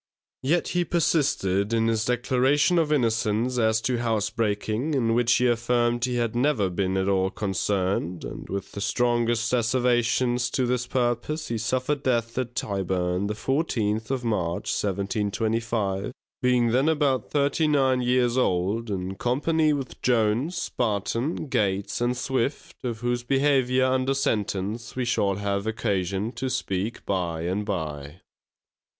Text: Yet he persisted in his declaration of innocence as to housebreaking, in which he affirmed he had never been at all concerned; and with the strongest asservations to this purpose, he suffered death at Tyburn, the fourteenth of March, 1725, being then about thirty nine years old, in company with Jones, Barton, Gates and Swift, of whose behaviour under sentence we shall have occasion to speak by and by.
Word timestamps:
Yet 0.41 0.69
he 0.69 0.83
persisted 0.83 1.73
in 1.73 1.85
his 1.87 2.05
declaration 2.05 2.79
of 2.79 2.91
innocence 2.91 3.59
as 3.59 3.79
to 3.81 3.99
housebreaking, 3.99 4.95
in 4.95 5.13
which 5.13 5.33
he 5.33 5.45
affirmed 5.45 6.03
he 6.05 6.15
had 6.15 6.35
never 6.35 6.71
been 6.71 6.97
at 6.97 7.07
all 7.07 7.29
concerned; 7.29 8.25
and 8.25 8.49
with 8.49 8.71
the 8.71 8.81
strongest 8.81 9.53
asservations 9.53 10.49
to 10.53 10.65
this 10.65 10.87
purpose, 10.87 11.49
he 11.49 11.59
suffered 11.59 12.01
death 12.01 12.35
at 12.39 12.55
Tyburn, 12.55 13.27
the 13.27 13.35
fourteenth 13.35 14.09
of 14.09 14.23
March, 14.25 14.71
1725, 14.71 16.11
being 16.41 16.69
then 16.69 16.89
about 16.89 17.29
thirty 17.29 17.67
nine 17.67 18.01
years 18.01 18.39
old, 18.39 18.89
in 18.89 19.13
company 19.13 19.71
with 19.71 20.01
Jones, 20.01 20.67
Barton, 20.75 21.45
Gates 21.47 22.01
and 22.01 22.17
Swift, 22.17 22.83
of 22.83 23.01
whose 23.01 23.21
behaviour 23.21 23.85
under 23.85 24.15
sentence 24.15 24.95
we 24.95 25.05
shall 25.05 25.35
have 25.35 25.67
occasion 25.67 26.31
to 26.31 26.49
speak 26.49 27.05
by 27.05 27.41
and 27.43 27.63
by. 27.63 28.21